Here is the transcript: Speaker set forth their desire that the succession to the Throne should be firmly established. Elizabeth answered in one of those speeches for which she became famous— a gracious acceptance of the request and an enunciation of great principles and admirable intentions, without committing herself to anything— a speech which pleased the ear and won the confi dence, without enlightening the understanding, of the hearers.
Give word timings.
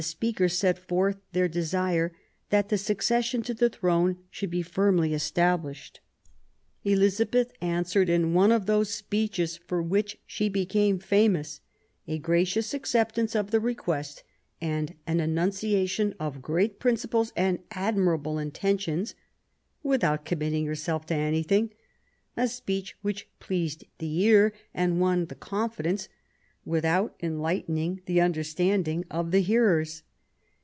Speaker 0.01 0.49
set 0.49 0.79
forth 0.79 1.17
their 1.31 1.47
desire 1.47 2.11
that 2.49 2.69
the 2.69 2.77
succession 2.79 3.43
to 3.43 3.53
the 3.53 3.69
Throne 3.69 4.17
should 4.31 4.49
be 4.49 4.63
firmly 4.63 5.13
established. 5.13 5.99
Elizabeth 6.83 7.53
answered 7.61 8.09
in 8.09 8.33
one 8.33 8.51
of 8.51 8.65
those 8.65 8.91
speeches 8.91 9.57
for 9.57 9.79
which 9.79 10.17
she 10.25 10.49
became 10.49 10.97
famous— 10.97 11.61
a 12.07 12.17
gracious 12.17 12.73
acceptance 12.73 13.35
of 13.35 13.51
the 13.51 13.59
request 13.59 14.23
and 14.59 14.95
an 15.05 15.19
enunciation 15.19 16.15
of 16.19 16.41
great 16.41 16.79
principles 16.79 17.31
and 17.35 17.59
admirable 17.69 18.39
intentions, 18.39 19.13
without 19.83 20.25
committing 20.25 20.65
herself 20.65 21.05
to 21.05 21.13
anything— 21.13 21.69
a 22.35 22.47
speech 22.47 22.97
which 23.03 23.27
pleased 23.39 23.83
the 23.99 24.11
ear 24.23 24.51
and 24.73 24.99
won 24.99 25.25
the 25.25 25.35
confi 25.35 25.83
dence, 25.83 26.09
without 26.63 27.15
enlightening 27.23 27.99
the 28.05 28.21
understanding, 28.21 29.03
of 29.09 29.31
the 29.31 29.39
hearers. 29.41 30.03